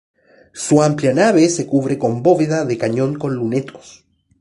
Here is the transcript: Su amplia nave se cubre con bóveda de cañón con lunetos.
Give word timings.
Su 0.55 0.81
amplia 0.81 1.13
nave 1.13 1.47
se 1.47 1.67
cubre 1.67 1.99
con 1.99 2.23
bóveda 2.23 2.65
de 2.65 2.75
cañón 2.75 3.19
con 3.19 3.35
lunetos. 3.35 4.03